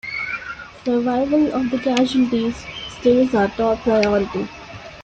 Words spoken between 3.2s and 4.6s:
our top priority!